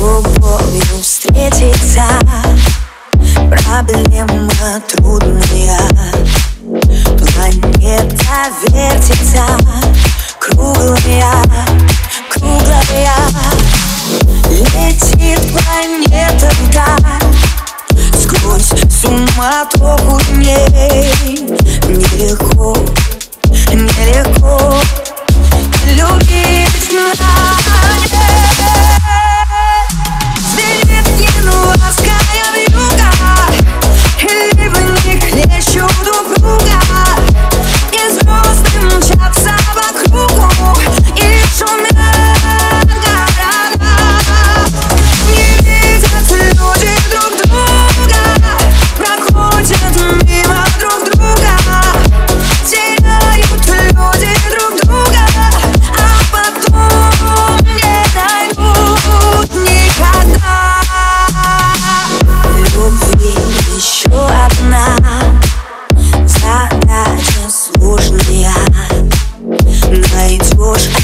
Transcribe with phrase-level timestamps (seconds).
[0.00, 2.04] любовью встретиться.
[3.50, 5.78] Проблема трудная.
[7.18, 9.44] Планета вертится.
[10.38, 11.44] Круглая,
[12.30, 13.12] круглая.
[14.48, 17.20] Летит планета вдаль
[18.18, 21.38] Сквозь суматоху дней
[21.86, 22.76] Нелегко,
[23.72, 24.39] нелегко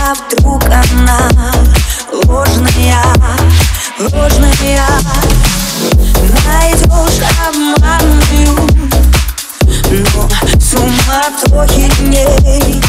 [0.00, 1.30] А вдруг она
[2.12, 3.02] ложная,
[3.98, 4.86] ложная?
[6.44, 8.68] Найдешь обманную
[9.90, 10.28] Но
[10.60, 12.82] суматохи дней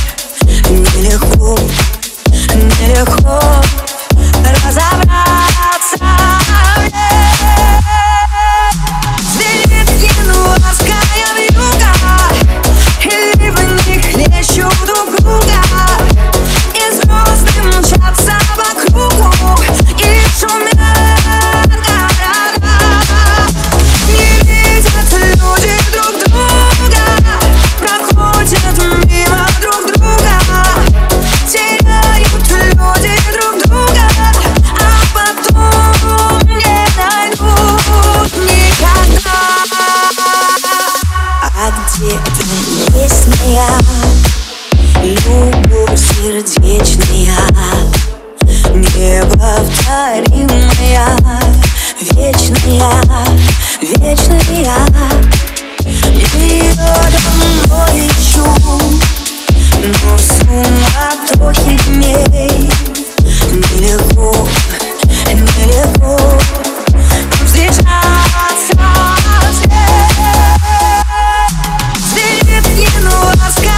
[0.69, 1.57] Нелегко,
[2.53, 3.54] нелегко
[41.99, 43.69] есть моя
[45.01, 47.37] Любовь сердечная
[48.73, 50.19] Неповторимая
[52.01, 53.01] Вечная,
[53.81, 54.77] вечная
[56.33, 58.47] Ее домой ищу
[59.81, 62.69] Но в суматохе дней
[63.53, 64.33] Нелегко
[73.45, 73.74] las.